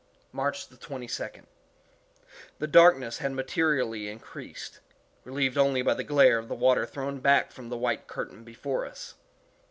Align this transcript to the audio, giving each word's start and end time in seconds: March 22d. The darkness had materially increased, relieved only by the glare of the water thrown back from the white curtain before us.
March 0.31 0.67
22d. 0.67 1.43
The 2.57 2.65
darkness 2.65 3.19
had 3.19 3.33
materially 3.33 4.09
increased, 4.09 4.79
relieved 5.23 5.59
only 5.59 5.83
by 5.83 5.93
the 5.93 6.03
glare 6.03 6.39
of 6.39 6.47
the 6.47 6.55
water 6.55 6.87
thrown 6.87 7.19
back 7.19 7.51
from 7.51 7.69
the 7.69 7.77
white 7.77 8.07
curtain 8.07 8.43
before 8.43 8.83
us. 8.83 9.13